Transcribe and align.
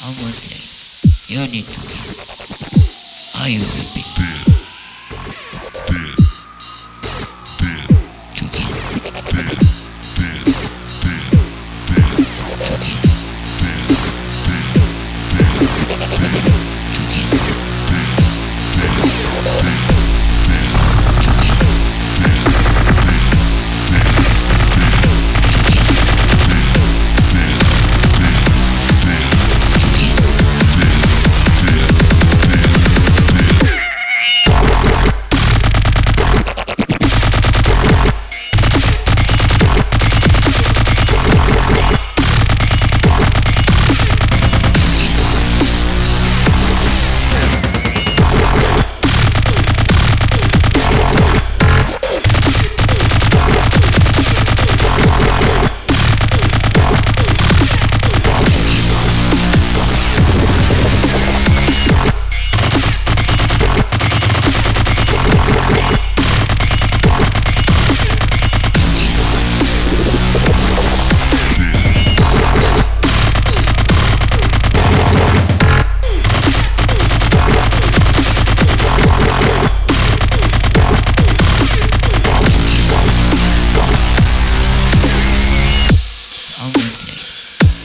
Someone 0.00 0.32
said 0.32 0.56
you 1.28 1.40
need 1.52 1.66
to 1.68 1.76
be. 1.76 3.42
Are 3.42 3.50
you 3.50 3.60
happy? 3.60 4.19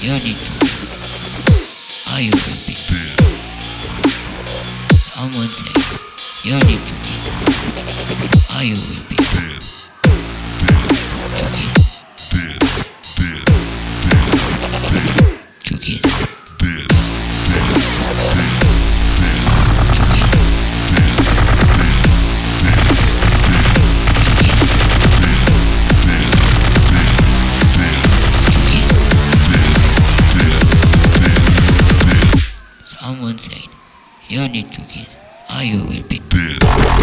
You 0.02 0.12
need 0.12 0.36
to 0.36 0.52
be. 0.60 0.68
Are 2.12 2.22
you 2.22 2.32
happy? 2.32 2.76
Someone 5.00 5.50
said 5.50 5.76
you 6.44 6.56
need 6.68 6.80
to 6.80 6.94
be. 7.02 7.14
Are 8.54 8.64
you 8.64 8.76
happy? 8.76 9.15
To 9.15 9.15
you 34.28 34.48
need 34.48 34.72
to 34.74 34.82
kiss. 34.82 35.18
Are 35.50 35.64
you 35.64 35.80
happy? 35.80 36.95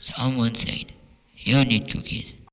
Someone 0.00 0.54
said 0.54 0.94
you 1.36 1.62
need 1.66 1.86
to 1.88 2.00
kiss. 2.00 2.39